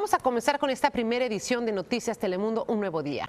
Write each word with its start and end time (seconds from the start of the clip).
Vamos 0.00 0.14
a 0.14 0.18
comenzar 0.18 0.58
con 0.58 0.70
esta 0.70 0.88
primera 0.88 1.26
edición 1.26 1.66
de 1.66 1.72
Noticias 1.72 2.16
Telemundo, 2.16 2.64
un 2.68 2.80
nuevo 2.80 3.02
día. 3.02 3.28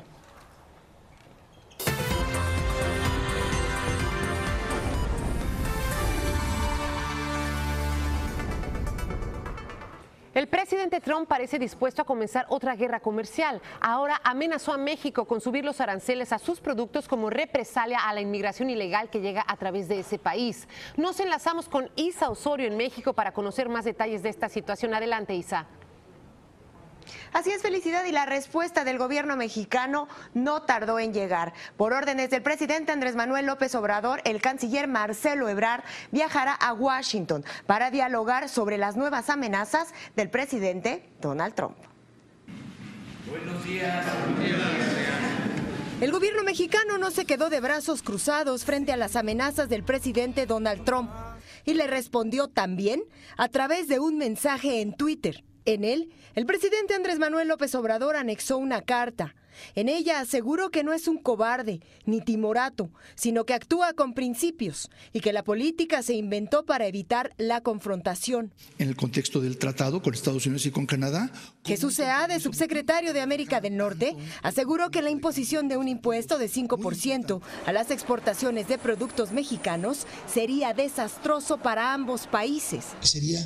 El 10.34 10.48
presidente 10.48 11.02
Trump 11.02 11.28
parece 11.28 11.60
dispuesto 11.60 12.04
a 12.04 12.06
comenzar 12.06 12.46
otra 12.48 12.78
guerra 12.78 13.02
comercial. 13.02 13.62
Ahora 13.82 14.22
amenazó 14.24 14.72
a 14.72 14.78
México 14.78 15.26
con 15.26 15.42
subir 15.42 15.66
los 15.66 15.82
aranceles 15.82 16.32
a 16.32 16.40
sus 16.40 16.62
productos 16.62 17.10
como 17.10 17.30
represalia 17.30 18.00
a 18.00 18.14
la 18.14 18.22
inmigración 18.22 18.70
ilegal 18.70 19.10
que 19.10 19.20
llega 19.20 19.44
a 19.46 19.58
través 19.58 19.90
de 19.90 20.00
ese 20.00 20.18
país. 20.20 20.70
Nos 20.96 21.20
enlazamos 21.20 21.68
con 21.68 21.92
Isa 21.98 22.30
Osorio 22.30 22.68
en 22.68 22.78
México 22.78 23.12
para 23.12 23.34
conocer 23.34 23.68
más 23.68 23.84
detalles 23.84 24.24
de 24.24 24.30
esta 24.30 24.48
situación. 24.48 24.94
Adelante, 24.94 25.36
Isa. 25.36 25.68
Así 27.34 27.52
es, 27.52 27.62
felicidad 27.62 28.06
y 28.06 28.12
la 28.12 28.26
respuesta 28.26 28.84
del 28.84 28.98
gobierno 28.98 29.36
mexicano 29.36 30.08
no 30.34 30.64
tardó 30.64 31.00
en 31.00 31.14
llegar. 31.14 31.54
Por 31.78 31.94
órdenes 31.94 32.30
del 32.30 32.42
presidente 32.42 32.92
Andrés 32.92 33.16
Manuel 33.16 33.46
López 33.46 33.74
Obrador, 33.76 34.22
el 34.26 34.42
canciller 34.42 34.88
Marcelo 34.88 35.50
Ebrard 35.50 35.84
viajará 36.12 36.54
a 36.54 36.74
Washington 36.74 37.44
para 37.66 37.92
dialogar 37.92 38.50
sobre 38.50 38.78
las 38.78 38.96
nuevas 38.96 39.30
amenazas 39.30 39.94
del 40.16 40.30
presidente 40.30 41.10
Donald 41.22 41.54
Trump. 41.56 41.78
Buenos 43.30 43.64
días. 43.64 44.06
El 46.02 46.12
gobierno 46.12 46.44
mexicano 46.44 46.98
no 46.98 47.12
se 47.12 47.26
quedó 47.26 47.52
de 47.52 47.60
brazos 47.60 48.02
cruzados 48.02 48.66
frente 48.66 48.92
a 48.92 48.98
las 48.98 49.16
amenazas 49.16 49.70
del 49.70 49.84
presidente 49.84 50.48
Donald 50.48 50.84
Trump 50.84 51.12
y 51.64 51.76
le 51.76 51.86
respondió 51.86 52.48
también 52.48 53.04
a 53.38 53.50
través 53.50 53.88
de 53.88 54.00
un 54.00 54.18
mensaje 54.18 54.82
en 54.82 54.94
Twitter. 54.94 55.44
En 55.66 55.84
él, 55.84 56.12
el 56.34 56.46
presidente 56.46 56.96
Andrés 56.96 57.20
Manuel 57.20 57.48
López 57.48 57.76
Obrador 57.76 58.16
anexó 58.16 58.58
una 58.58 58.82
carta. 58.82 59.36
En 59.76 59.90
ella 59.90 60.20
aseguró 60.20 60.70
que 60.70 60.84
no 60.84 60.94
es 60.94 61.08
un 61.08 61.18
cobarde 61.18 61.82
ni 62.06 62.22
timorato, 62.22 62.90
sino 63.16 63.46
que 63.46 63.54
actúa 63.54 63.94
con 63.94 64.14
principios 64.14 64.90
y 65.14 65.20
que 65.20 65.34
la 65.34 65.44
política 65.44 66.04
se 66.04 66.14
inventó 66.14 66.66
para 66.66 66.88
evitar 66.88 67.34
la 67.38 67.62
confrontación. 67.62 68.54
En 68.78 68.90
el 68.90 68.96
contexto 68.96 69.42
del 69.42 69.58
tratado 69.58 70.02
con 70.02 70.14
Estados 70.14 70.46
Unidos 70.46 70.66
y 70.66 70.72
con 70.72 70.86
Canadá. 70.86 71.32
Jesús 71.66 71.96
Seade, 71.96 72.40
subsecretario 72.40 73.14
de 73.14 73.22
América 73.22 73.62
del 73.62 73.78
Norte, 73.78 74.16
aseguró 74.42 74.90
que 74.90 75.02
la 75.02 75.10
imposición 75.10 75.68
de 75.68 75.78
un 75.78 75.88
impuesto 75.88 76.38
de 76.38 76.50
5% 76.50 77.42
a 77.66 77.72
las 77.72 77.92
exportaciones 77.92 78.68
de 78.68 78.78
productos 78.78 79.32
mexicanos 79.32 80.06
sería 80.32 80.74
desastroso 80.74 81.58
para 81.58 81.94
ambos 81.94 82.28
países. 82.28 82.86
Sería 83.02 83.46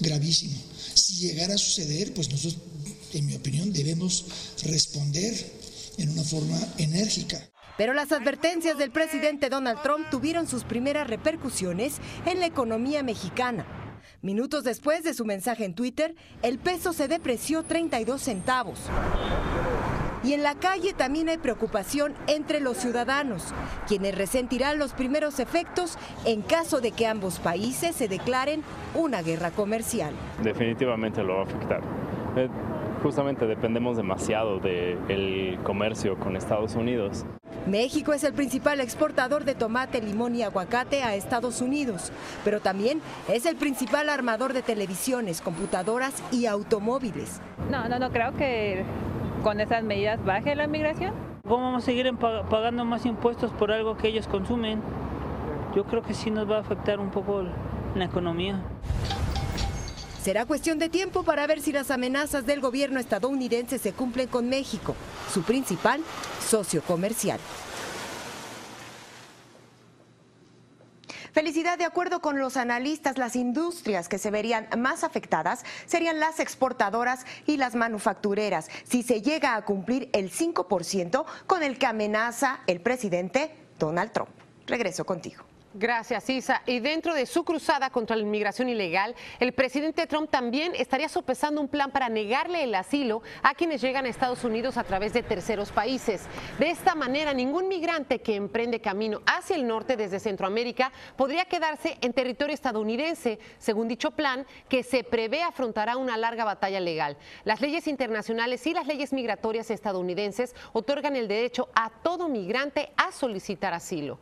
gravísimo 0.00 0.68
si 0.98 1.26
llegara 1.26 1.54
a 1.54 1.58
suceder, 1.58 2.12
pues 2.12 2.30
nosotros, 2.30 2.60
en 3.14 3.26
mi 3.26 3.36
opinión, 3.36 3.72
debemos 3.72 4.56
responder 4.64 5.34
en 5.98 6.10
una 6.10 6.22
forma 6.22 6.58
enérgica. 6.78 7.40
Pero 7.76 7.92
las 7.92 8.10
advertencias 8.10 8.76
del 8.76 8.90
presidente 8.90 9.48
Donald 9.48 9.80
Trump 9.82 10.10
tuvieron 10.10 10.48
sus 10.48 10.64
primeras 10.64 11.06
repercusiones 11.08 11.98
en 12.26 12.40
la 12.40 12.46
economía 12.46 13.02
mexicana. 13.02 13.66
Minutos 14.20 14.64
después 14.64 15.04
de 15.04 15.14
su 15.14 15.24
mensaje 15.24 15.64
en 15.64 15.74
Twitter, 15.74 16.16
el 16.42 16.58
peso 16.58 16.92
se 16.92 17.06
depreció 17.06 17.62
32 17.62 18.20
centavos. 18.20 18.80
Y 20.24 20.32
en 20.32 20.42
la 20.42 20.56
calle 20.56 20.92
también 20.92 21.28
hay 21.28 21.38
preocupación 21.38 22.14
entre 22.26 22.58
los 22.58 22.78
ciudadanos, 22.78 23.54
quienes 23.86 24.16
resentirán 24.16 24.78
los 24.78 24.92
primeros 24.92 25.38
efectos 25.38 25.96
en 26.24 26.42
caso 26.42 26.80
de 26.80 26.90
que 26.90 27.06
ambos 27.06 27.38
países 27.38 27.94
se 27.94 28.08
declaren 28.08 28.64
una 28.94 29.22
guerra 29.22 29.52
comercial. 29.52 30.12
Definitivamente 30.42 31.22
lo 31.22 31.36
va 31.36 31.40
a 31.42 31.44
afectar. 31.44 31.80
Justamente 33.02 33.46
dependemos 33.46 33.96
demasiado 33.96 34.58
del 34.58 35.58
comercio 35.62 36.18
con 36.18 36.36
Estados 36.36 36.74
Unidos. 36.74 37.24
México 37.66 38.12
es 38.12 38.24
el 38.24 38.32
principal 38.32 38.80
exportador 38.80 39.44
de 39.44 39.54
tomate, 39.54 40.00
limón 40.00 40.34
y 40.34 40.42
aguacate 40.42 41.02
a 41.02 41.14
Estados 41.14 41.60
Unidos, 41.60 42.12
pero 42.44 42.60
también 42.60 43.00
es 43.28 43.46
el 43.46 43.56
principal 43.56 44.08
armador 44.08 44.52
de 44.52 44.62
televisiones, 44.62 45.40
computadoras 45.42 46.22
y 46.32 46.46
automóviles. 46.46 47.40
No, 47.70 47.88
no, 47.88 47.98
no 47.98 48.10
creo 48.10 48.34
que 48.34 48.84
con 49.42 49.60
esas 49.60 49.84
medidas 49.84 50.24
baje 50.24 50.56
la 50.56 50.66
migración. 50.66 51.12
¿Cómo 51.46 51.64
vamos 51.64 51.82
a 51.84 51.86
seguir 51.86 52.10
pagando 52.50 52.84
más 52.84 53.06
impuestos 53.06 53.52
por 53.52 53.70
algo 53.70 53.96
que 53.96 54.08
ellos 54.08 54.26
consumen? 54.26 54.80
Yo 55.74 55.84
creo 55.84 56.02
que 56.02 56.14
sí 56.14 56.30
nos 56.30 56.50
va 56.50 56.56
a 56.56 56.60
afectar 56.60 56.98
un 56.98 57.10
poco 57.10 57.44
la 57.94 58.04
economía. 58.04 58.60
Será 60.28 60.44
cuestión 60.44 60.78
de 60.78 60.90
tiempo 60.90 61.22
para 61.22 61.46
ver 61.46 61.62
si 61.62 61.72
las 61.72 61.90
amenazas 61.90 62.44
del 62.44 62.60
gobierno 62.60 63.00
estadounidense 63.00 63.78
se 63.78 63.94
cumplen 63.94 64.28
con 64.28 64.46
México, 64.46 64.94
su 65.32 65.42
principal 65.42 66.02
socio 66.46 66.82
comercial. 66.82 67.40
Felicidad, 71.32 71.78
de 71.78 71.86
acuerdo 71.86 72.20
con 72.20 72.38
los 72.38 72.58
analistas, 72.58 73.16
las 73.16 73.36
industrias 73.36 74.10
que 74.10 74.18
se 74.18 74.30
verían 74.30 74.68
más 74.76 75.02
afectadas 75.02 75.64
serían 75.86 76.20
las 76.20 76.40
exportadoras 76.40 77.24
y 77.46 77.56
las 77.56 77.74
manufactureras, 77.74 78.68
si 78.84 79.02
se 79.02 79.22
llega 79.22 79.56
a 79.56 79.64
cumplir 79.64 80.10
el 80.12 80.30
5% 80.30 81.24
con 81.46 81.62
el 81.62 81.78
que 81.78 81.86
amenaza 81.86 82.60
el 82.66 82.82
presidente 82.82 83.56
Donald 83.78 84.12
Trump. 84.12 84.28
Regreso 84.66 85.06
contigo. 85.06 85.42
Gracias, 85.78 86.28
Isa. 86.28 86.60
Y 86.66 86.80
dentro 86.80 87.14
de 87.14 87.24
su 87.24 87.44
cruzada 87.44 87.88
contra 87.90 88.16
la 88.16 88.22
inmigración 88.22 88.68
ilegal, 88.68 89.14
el 89.38 89.52
presidente 89.52 90.08
Trump 90.08 90.28
también 90.28 90.72
estaría 90.74 91.08
sopesando 91.08 91.60
un 91.60 91.68
plan 91.68 91.92
para 91.92 92.08
negarle 92.08 92.64
el 92.64 92.74
asilo 92.74 93.22
a 93.44 93.54
quienes 93.54 93.80
llegan 93.80 94.04
a 94.04 94.08
Estados 94.08 94.42
Unidos 94.42 94.76
a 94.76 94.82
través 94.82 95.12
de 95.12 95.22
terceros 95.22 95.70
países. 95.70 96.22
De 96.58 96.68
esta 96.68 96.96
manera, 96.96 97.32
ningún 97.32 97.68
migrante 97.68 98.18
que 98.18 98.34
emprende 98.34 98.80
camino 98.80 99.20
hacia 99.24 99.54
el 99.54 99.68
norte 99.68 99.96
desde 99.96 100.18
Centroamérica 100.18 100.90
podría 101.16 101.44
quedarse 101.44 101.96
en 102.00 102.12
territorio 102.12 102.54
estadounidense, 102.54 103.38
según 103.58 103.86
dicho 103.86 104.10
plan, 104.10 104.46
que 104.68 104.82
se 104.82 105.04
prevé 105.04 105.44
afrontará 105.44 105.96
una 105.96 106.16
larga 106.16 106.44
batalla 106.44 106.80
legal. 106.80 107.16
Las 107.44 107.60
leyes 107.60 107.86
internacionales 107.86 108.66
y 108.66 108.74
las 108.74 108.88
leyes 108.88 109.12
migratorias 109.12 109.70
estadounidenses 109.70 110.56
otorgan 110.72 111.14
el 111.14 111.28
derecho 111.28 111.68
a 111.76 111.90
todo 112.02 112.28
migrante 112.28 112.90
a 112.96 113.12
solicitar 113.12 113.74
asilo. 113.74 114.18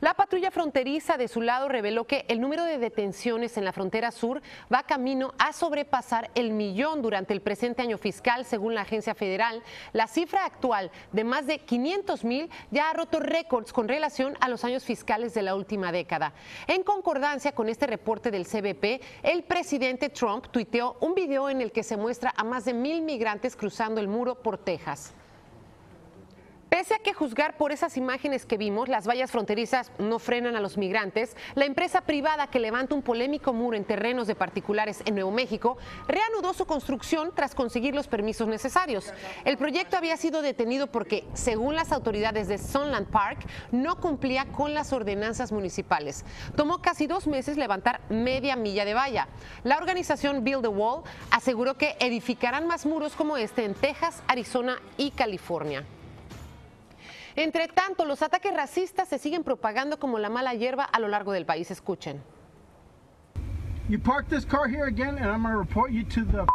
La 0.00 0.12
patrulla 0.12 0.50
fronteriza 0.50 1.16
de 1.16 1.26
su 1.26 1.40
lado 1.40 1.68
reveló 1.68 2.06
que 2.06 2.26
el 2.28 2.38
número 2.38 2.64
de 2.64 2.76
detenciones 2.76 3.56
en 3.56 3.64
la 3.64 3.72
frontera 3.72 4.10
sur 4.10 4.42
va 4.72 4.82
camino 4.82 5.32
a 5.38 5.54
sobrepasar 5.54 6.30
el 6.34 6.52
millón 6.52 7.00
durante 7.00 7.32
el 7.32 7.40
presente 7.40 7.80
año 7.80 7.96
fiscal, 7.96 8.44
según 8.44 8.74
la 8.74 8.82
agencia 8.82 9.14
federal. 9.14 9.62
La 9.94 10.06
cifra 10.06 10.44
actual 10.44 10.90
de 11.12 11.24
más 11.24 11.46
de 11.46 11.60
500 11.60 12.24
mil 12.24 12.50
ya 12.70 12.90
ha 12.90 12.92
roto 12.92 13.20
récords 13.20 13.72
con 13.72 13.88
relación 13.88 14.36
a 14.40 14.50
los 14.50 14.64
años 14.64 14.84
fiscales 14.84 15.32
de 15.32 15.42
la 15.42 15.54
última 15.54 15.92
década. 15.92 16.34
En 16.66 16.82
concordancia 16.82 17.52
con 17.52 17.70
este 17.70 17.86
reporte 17.86 18.30
del 18.30 18.46
CBP, 18.46 19.02
el 19.22 19.44
presidente 19.44 20.10
Trump 20.10 20.48
tuiteó 20.50 20.98
un 21.00 21.14
video 21.14 21.48
en 21.48 21.62
el 21.62 21.72
que 21.72 21.82
se 21.82 21.96
muestra 21.96 22.34
a 22.36 22.44
más 22.44 22.66
de 22.66 22.74
mil 22.74 23.00
migrantes 23.00 23.56
cruzando 23.56 24.00
el 24.00 24.08
muro 24.08 24.34
por 24.34 24.58
Texas. 24.58 25.14
Pese 26.76 26.92
a 26.92 26.98
que 26.98 27.14
juzgar 27.14 27.56
por 27.56 27.72
esas 27.72 27.96
imágenes 27.96 28.44
que 28.44 28.58
vimos, 28.58 28.90
las 28.90 29.08
vallas 29.08 29.30
fronterizas 29.30 29.90
no 29.98 30.18
frenan 30.18 30.56
a 30.56 30.60
los 30.60 30.76
migrantes, 30.76 31.34
la 31.54 31.64
empresa 31.64 32.02
privada 32.02 32.48
que 32.48 32.60
levanta 32.60 32.94
un 32.94 33.00
polémico 33.00 33.54
muro 33.54 33.78
en 33.78 33.84
terrenos 33.86 34.26
de 34.26 34.34
particulares 34.34 35.00
en 35.06 35.14
Nuevo 35.14 35.30
México 35.30 35.78
reanudó 36.06 36.52
su 36.52 36.66
construcción 36.66 37.32
tras 37.34 37.54
conseguir 37.54 37.94
los 37.94 38.08
permisos 38.08 38.46
necesarios. 38.46 39.10
El 39.46 39.56
proyecto 39.56 39.96
había 39.96 40.18
sido 40.18 40.42
detenido 40.42 40.88
porque, 40.88 41.24
según 41.32 41.76
las 41.76 41.92
autoridades 41.92 42.46
de 42.46 42.58
Sunland 42.58 43.08
Park, 43.08 43.46
no 43.72 43.98
cumplía 43.98 44.44
con 44.44 44.74
las 44.74 44.92
ordenanzas 44.92 45.52
municipales. 45.52 46.26
Tomó 46.56 46.82
casi 46.82 47.06
dos 47.06 47.26
meses 47.26 47.56
levantar 47.56 48.02
media 48.10 48.54
milla 48.54 48.84
de 48.84 48.92
valla. 48.92 49.28
La 49.64 49.78
organización 49.78 50.44
Build 50.44 50.60
the 50.60 50.68
Wall 50.68 51.04
aseguró 51.30 51.78
que 51.78 51.96
edificarán 52.00 52.66
más 52.66 52.84
muros 52.84 53.14
como 53.16 53.38
este 53.38 53.64
en 53.64 53.72
Texas, 53.72 54.22
Arizona 54.28 54.76
y 54.98 55.12
California. 55.12 55.82
Entre 57.36 57.68
tanto, 57.68 58.06
los 58.06 58.22
ataques 58.22 58.54
racistas 58.54 59.08
se 59.08 59.18
siguen 59.18 59.44
propagando 59.44 59.98
como 59.98 60.18
la 60.18 60.30
mala 60.30 60.54
hierba 60.54 60.84
a 60.84 60.98
lo 60.98 61.08
largo 61.08 61.32
del 61.32 61.44
país. 61.44 61.70
Escuchen. 61.70 62.22
You 63.88 63.98
park 63.98 64.26
this 64.28 64.44
car 64.44 64.68
here 64.68 64.86
again 64.86 65.18
and 65.18 65.26
I'm 65.26 65.42
going 65.42 65.52
to 65.52 65.58
report 65.58 65.92
you 65.92 66.02
to 66.04 66.24
the 66.24 66.46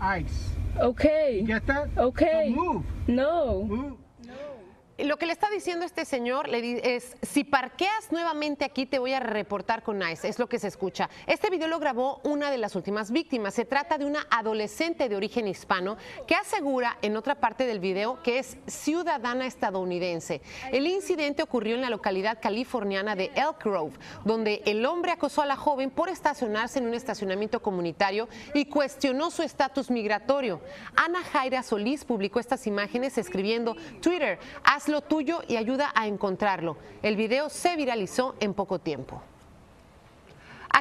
ICE. 0.00 0.50
Okay. 0.80 1.42
Get 1.46 1.66
that? 1.66 1.88
Okay. 1.96 2.52
So 2.54 2.62
move. 2.62 2.84
No. 3.06 3.64
Move. 3.64 3.96
Lo 5.04 5.16
que 5.16 5.26
le 5.26 5.32
está 5.32 5.48
diciendo 5.50 5.84
este 5.84 6.04
señor 6.04 6.48
es, 6.52 7.16
si 7.22 7.44
parqueas 7.44 8.10
nuevamente 8.10 8.64
aquí 8.64 8.86
te 8.86 8.98
voy 8.98 9.12
a 9.12 9.20
reportar 9.20 9.82
con 9.82 10.02
ICE, 10.02 10.28
es 10.28 10.38
lo 10.38 10.48
que 10.48 10.58
se 10.58 10.68
escucha. 10.68 11.08
Este 11.26 11.50
video 11.50 11.68
lo 11.68 11.78
grabó 11.78 12.20
una 12.24 12.50
de 12.50 12.58
las 12.58 12.76
últimas 12.76 13.10
víctimas. 13.10 13.54
Se 13.54 13.64
trata 13.64 13.98
de 13.98 14.04
una 14.04 14.26
adolescente 14.30 15.08
de 15.08 15.16
origen 15.16 15.48
hispano 15.48 15.96
que 16.26 16.34
asegura 16.34 16.98
en 17.02 17.16
otra 17.16 17.36
parte 17.36 17.66
del 17.66 17.80
video 17.80 18.22
que 18.22 18.38
es 18.38 18.58
ciudadana 18.66 19.46
estadounidense. 19.46 20.42
El 20.72 20.86
incidente 20.86 21.42
ocurrió 21.42 21.74
en 21.74 21.80
la 21.80 21.90
localidad 21.90 22.38
californiana 22.40 23.16
de 23.16 23.30
Elk 23.34 23.64
Grove, 23.64 23.96
donde 24.24 24.62
el 24.66 24.84
hombre 24.86 25.12
acosó 25.12 25.42
a 25.42 25.46
la 25.46 25.56
joven 25.56 25.90
por 25.90 26.08
estacionarse 26.08 26.78
en 26.78 26.86
un 26.86 26.94
estacionamiento 26.94 27.62
comunitario 27.62 28.28
y 28.54 28.66
cuestionó 28.66 29.30
su 29.30 29.42
estatus 29.42 29.90
migratorio. 29.90 30.60
Ana 30.96 31.22
Jaira 31.22 31.62
Solís 31.62 32.04
publicó 32.04 32.40
estas 32.40 32.66
imágenes 32.66 33.16
escribiendo 33.18 33.76
Twitter, 34.00 34.38
haz 34.64 34.89
lo 34.90 35.00
tuyo 35.00 35.42
y 35.48 35.56
ayuda 35.56 35.92
a 35.94 36.06
encontrarlo. 36.06 36.76
El 37.02 37.16
video 37.16 37.48
se 37.48 37.76
viralizó 37.76 38.34
en 38.40 38.54
poco 38.54 38.78
tiempo. 38.78 39.22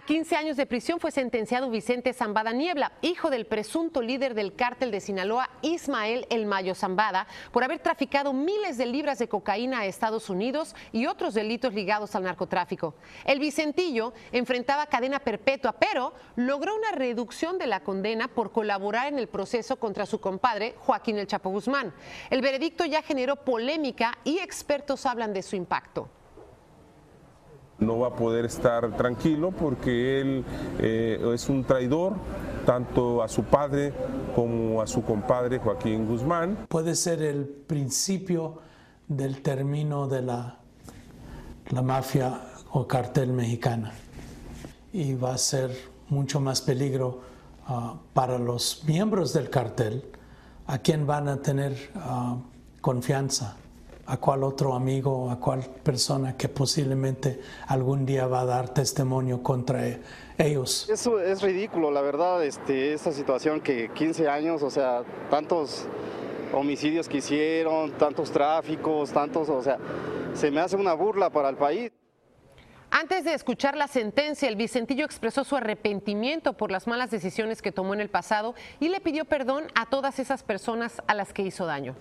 A 0.09 0.11
15 0.11 0.35
años 0.37 0.57
de 0.57 0.65
prisión 0.65 0.99
fue 0.99 1.11
sentenciado 1.11 1.69
Vicente 1.69 2.13
Zambada 2.13 2.51
Niebla, 2.51 2.93
hijo 3.03 3.29
del 3.29 3.45
presunto 3.45 4.01
líder 4.01 4.33
del 4.33 4.55
cártel 4.55 4.89
de 4.89 5.01
Sinaloa, 5.01 5.51
Ismael 5.61 6.25
El 6.31 6.47
Mayo 6.47 6.73
Zambada, 6.73 7.27
por 7.51 7.63
haber 7.63 7.77
traficado 7.77 8.33
miles 8.33 8.79
de 8.79 8.87
libras 8.87 9.19
de 9.19 9.29
cocaína 9.29 9.81
a 9.81 9.85
Estados 9.85 10.31
Unidos 10.31 10.75
y 10.91 11.05
otros 11.05 11.35
delitos 11.35 11.75
ligados 11.75 12.15
al 12.15 12.23
narcotráfico. 12.23 12.95
El 13.23 13.37
Vicentillo 13.37 14.13
enfrentaba 14.31 14.87
cadena 14.87 15.19
perpetua, 15.19 15.73
pero 15.73 16.15
logró 16.35 16.75
una 16.75 16.91
reducción 16.91 17.59
de 17.59 17.67
la 17.67 17.81
condena 17.81 18.29
por 18.29 18.51
colaborar 18.51 19.09
en 19.09 19.19
el 19.19 19.27
proceso 19.27 19.77
contra 19.77 20.07
su 20.07 20.19
compadre, 20.19 20.73
Joaquín 20.79 21.19
El 21.19 21.27
Chapo 21.27 21.51
Guzmán. 21.51 21.93
El 22.31 22.41
veredicto 22.41 22.83
ya 22.83 23.03
generó 23.03 23.35
polémica 23.35 24.17
y 24.23 24.39
expertos 24.39 25.05
hablan 25.05 25.33
de 25.33 25.43
su 25.43 25.55
impacto 25.55 26.09
no 27.79 27.99
va 27.99 28.07
a 28.07 28.13
poder 28.13 28.45
estar 28.45 28.95
tranquilo 28.95 29.51
porque 29.51 30.21
él 30.21 30.45
eh, 30.79 31.31
es 31.33 31.49
un 31.49 31.63
traidor 31.63 32.13
tanto 32.65 33.23
a 33.23 33.27
su 33.27 33.43
padre 33.43 33.93
como 34.35 34.81
a 34.81 34.87
su 34.87 35.03
compadre 35.03 35.59
Joaquín 35.59 36.05
Guzmán. 36.05 36.67
Puede 36.67 36.95
ser 36.95 37.21
el 37.21 37.45
principio 37.45 38.59
del 39.07 39.41
término 39.41 40.07
de 40.07 40.21
la, 40.21 40.59
la 41.69 41.81
mafia 41.81 42.41
o 42.71 42.87
cartel 42.87 43.31
mexicana 43.31 43.91
y 44.93 45.15
va 45.15 45.33
a 45.33 45.37
ser 45.37 45.71
mucho 46.09 46.39
más 46.39 46.61
peligro 46.61 47.21
ah, 47.67 47.95
para 48.13 48.37
los 48.37 48.83
miembros 48.85 49.33
del 49.33 49.49
cartel 49.49 50.03
a 50.67 50.77
quien 50.79 51.07
van 51.07 51.27
a 51.27 51.41
tener 51.41 51.91
ah, 51.95 52.37
confianza 52.81 53.55
a 54.09 54.17
cuál 54.17 54.43
otro 54.43 54.73
amigo, 54.73 55.29
a 55.29 55.39
cuál 55.39 55.63
persona 55.83 56.35
que 56.35 56.49
posiblemente 56.49 57.39
algún 57.67 58.07
día 58.07 58.25
va 58.25 58.41
a 58.41 58.45
dar 58.45 58.73
testimonio 58.73 59.43
contra 59.43 59.81
ellos. 60.35 60.89
Eso 60.89 61.19
es 61.19 61.43
ridículo, 61.43 61.91
la 61.91 62.01
verdad, 62.01 62.43
este, 62.43 62.93
esta 62.93 63.11
situación 63.11 63.61
que 63.61 63.89
15 63.93 64.27
años, 64.27 64.63
o 64.63 64.71
sea, 64.71 65.03
tantos 65.29 65.85
homicidios 66.53 67.07
que 67.07 67.17
hicieron, 67.17 67.91
tantos 67.91 68.31
tráficos, 68.31 69.11
tantos, 69.11 69.47
o 69.47 69.61
sea, 69.61 69.77
se 70.33 70.49
me 70.49 70.59
hace 70.59 70.75
una 70.75 70.93
burla 70.93 71.29
para 71.29 71.49
el 71.49 71.55
país. 71.55 71.91
Antes 72.89 73.23
de 73.25 73.35
escuchar 73.35 73.77
la 73.77 73.87
sentencia, 73.87 74.49
el 74.49 74.55
Vicentillo 74.55 75.05
expresó 75.05 75.43
su 75.43 75.55
arrepentimiento 75.55 76.53
por 76.53 76.71
las 76.71 76.87
malas 76.87 77.11
decisiones 77.11 77.61
que 77.61 77.71
tomó 77.71 77.93
en 77.93 78.01
el 78.01 78.09
pasado 78.09 78.55
y 78.79 78.89
le 78.89 78.99
pidió 79.01 79.25
perdón 79.25 79.65
a 79.75 79.85
todas 79.87 80.17
esas 80.17 80.41
personas 80.41 80.99
a 81.05 81.13
las 81.13 81.31
que 81.31 81.43
hizo 81.43 81.67
daño. 81.67 81.95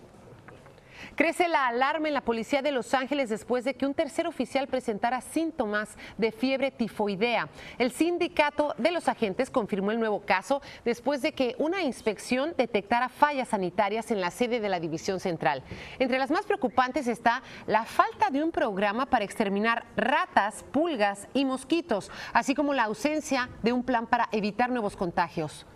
Crece 1.14 1.48
la 1.48 1.66
alarma 1.66 2.08
en 2.08 2.14
la 2.14 2.20
policía 2.20 2.62
de 2.62 2.72
Los 2.72 2.94
Ángeles 2.94 3.28
después 3.28 3.64
de 3.64 3.74
que 3.74 3.86
un 3.86 3.94
tercer 3.94 4.26
oficial 4.26 4.66
presentara 4.68 5.20
síntomas 5.20 5.96
de 6.16 6.32
fiebre 6.32 6.70
tifoidea. 6.70 7.48
El 7.78 7.92
sindicato 7.92 8.74
de 8.78 8.90
los 8.90 9.08
agentes 9.08 9.50
confirmó 9.50 9.90
el 9.90 10.00
nuevo 10.00 10.20
caso 10.20 10.62
después 10.84 11.22
de 11.22 11.32
que 11.32 11.54
una 11.58 11.82
inspección 11.82 12.54
detectara 12.56 13.08
fallas 13.08 13.48
sanitarias 13.48 14.10
en 14.10 14.20
la 14.20 14.30
sede 14.30 14.60
de 14.60 14.68
la 14.68 14.80
División 14.80 15.20
Central. 15.20 15.62
Entre 15.98 16.18
las 16.18 16.30
más 16.30 16.46
preocupantes 16.46 17.06
está 17.06 17.42
la 17.66 17.84
falta 17.84 18.30
de 18.30 18.42
un 18.42 18.50
programa 18.50 19.06
para 19.06 19.24
exterminar 19.24 19.84
ratas, 19.96 20.64
pulgas 20.72 21.28
y 21.34 21.44
mosquitos, 21.44 22.10
así 22.32 22.54
como 22.54 22.74
la 22.74 22.84
ausencia 22.84 23.48
de 23.62 23.72
un 23.72 23.82
plan 23.82 24.06
para 24.06 24.28
evitar 24.32 24.70
nuevos 24.70 24.96
contagios. 24.96 25.66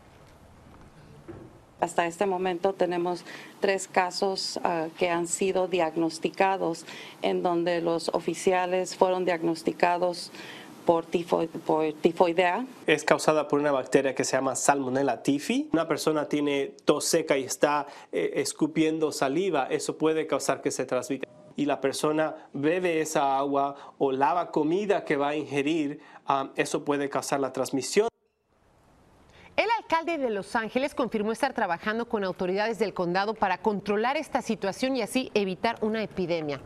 Hasta 1.82 2.06
este 2.06 2.26
momento 2.26 2.74
tenemos 2.74 3.24
tres 3.58 3.88
casos 3.88 4.60
ah, 4.62 4.86
que 4.96 5.10
han 5.10 5.26
sido 5.26 5.66
diagnosticados 5.66 6.86
en 7.22 7.42
donde 7.42 7.80
los 7.80 8.08
oficiales 8.10 8.94
fueron 8.94 9.24
diagnosticados 9.24 10.30
por, 10.86 11.06
tifoidea. 11.06 12.64
Es 12.86 13.02
causada 13.02 13.48
por 13.48 13.58
una 13.58 13.72
bacteria 13.72 14.14
que 14.14 14.22
se 14.22 14.36
llama 14.36 14.54
Salmonella 14.54 15.24
tifi. 15.24 15.70
Una 15.72 15.88
persona 15.88 16.28
tiene 16.28 16.76
tos 16.84 17.04
seca 17.04 17.36
y 17.36 17.42
está 17.42 17.88
eh, 18.12 18.30
escupiendo 18.36 19.10
saliva, 19.10 19.66
eso 19.68 19.98
puede 19.98 20.28
causar 20.28 20.62
que 20.62 20.70
se 20.70 20.84
transmita. 20.84 21.26
Y 21.56 21.64
la 21.64 21.80
persona 21.80 22.48
bebe 22.52 23.00
esa 23.00 23.36
agua 23.36 23.94
o 23.98 24.12
lava 24.12 24.52
comida 24.52 25.04
que 25.04 25.16
va 25.16 25.30
a 25.30 25.36
ingerir, 25.36 25.98
ah, 26.26 26.52
eso 26.54 26.84
puede 26.84 27.08
causar 27.08 27.40
la 27.40 27.52
transmisión. 27.52 28.11
Alcalde 29.92 30.16
de 30.16 30.30
Los 30.30 30.56
Ángeles 30.56 30.94
confirmó 30.94 31.32
estar 31.32 31.52
trabajando 31.52 32.08
con 32.08 32.24
autoridades 32.24 32.78
del 32.78 32.94
condado 32.94 33.34
para 33.34 33.58
controlar 33.58 34.16
esta 34.16 34.40
situación 34.40 34.96
y 34.96 35.02
así 35.02 35.30
evitar 35.34 35.76
una 35.82 36.02
epidemia. 36.02 36.62